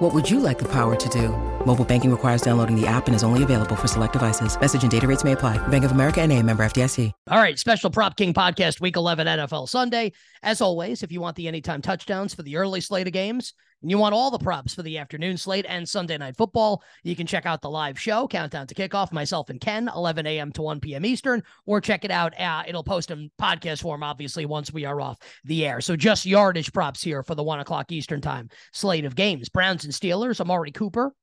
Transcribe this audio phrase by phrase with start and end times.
[0.00, 1.28] What would you like the power to do?
[1.66, 4.58] Mobile banking requires downloading the app and is only available for select devices.
[4.58, 5.58] Message and data rates may apply.
[5.68, 7.12] Bank of America and a member FDIC.
[7.28, 10.12] All right, special Prop King podcast, Week 11 NFL Sunday.
[10.42, 13.52] As always, if you want the anytime touchdowns for the early slate of games,
[13.82, 17.16] and you want all the props for the afternoon slate and Sunday night football, you
[17.16, 20.52] can check out the live show, Countdown to Kickoff, myself and Ken, 11 a.m.
[20.52, 21.04] to 1 p.m.
[21.04, 22.38] Eastern, or check it out.
[22.38, 25.80] Uh, it'll post in podcast form, obviously, once we are off the air.
[25.80, 29.48] So just yardage props here for the 1 o'clock Eastern time slate of games.
[29.48, 31.14] Browns and Steelers, Amari Cooper,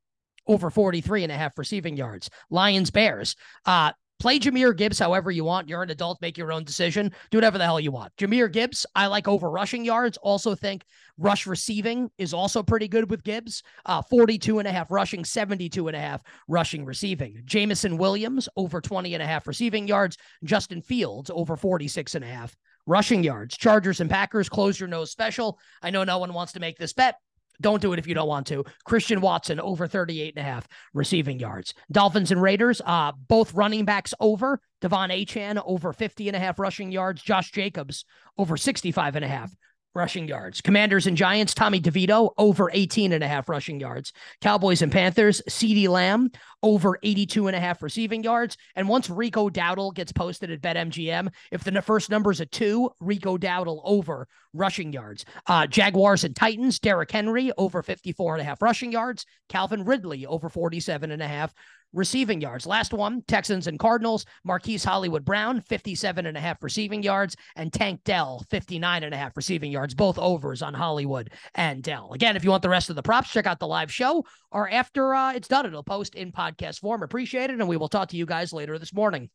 [0.48, 2.30] over 43 and a half receiving yards.
[2.50, 3.36] Lions, Bears.
[3.66, 5.70] Uh, Play Jahmyr Gibbs however you want.
[5.70, 7.12] You're an adult, make your own decision.
[7.30, 8.16] Do whatever the hell you want.
[8.18, 10.18] Jahmyr Gibbs, I like over rushing yards.
[10.18, 10.84] Also think
[11.20, 13.62] rush receiving is also pretty good with Gibbs.
[13.86, 17.42] Uh, 42 and a half rushing, 72 and a half rushing receiving.
[17.46, 20.18] Jameson Williams over 20 and a half receiving yards.
[20.44, 22.56] Justin Fields over 46 and a half
[22.88, 23.56] rushing yards.
[23.56, 25.60] Chargers and Packers, close your nose special.
[25.84, 27.20] I know no one wants to make this bet.
[27.60, 28.64] Don't do it if you don't want to.
[28.86, 31.74] Christian Watson over 38 and a half receiving yards.
[31.92, 34.60] Dolphins and Raiders, uh, both running backs over.
[34.82, 37.22] De'Von Achane over 50 and a half rushing yards.
[37.22, 38.06] Josh Jacobs
[38.38, 39.52] over 65 and a half
[39.98, 40.62] rushing yards.
[40.62, 44.14] Commanders and Giants, Tommy DeVito over 18 and a half rushing yards.
[44.42, 46.30] Cowboys and Panthers, CeeDee Lamb
[46.64, 48.58] over 82 and a half receiving yards.
[48.76, 52.90] And once Rico Dowdle gets posted at BetMGM, if the first number is a two,
[53.00, 55.26] Rico Dowdle over rushing yards.
[55.46, 59.26] Uh, Jaguars and Titans, Derrick Henry over 54 and a half rushing yards.
[59.50, 61.54] Calvin Ridley over 47 and a half
[61.94, 62.66] receiving yards.
[62.66, 67.72] Last one, Texans and Cardinals, Marquise Hollywood Brown, 57 and a half receiving yards, and
[67.72, 72.14] Tank Dell, 59 and a half receiving yards, both overs on Hollywood and Dell.
[72.14, 74.70] Again, if you want the rest of the props, check out the live show or
[74.70, 77.04] after uh, it's done, it'll post in podcast form.
[77.04, 77.60] Appreciate it.
[77.60, 79.30] And we will talk to you guys later this morning.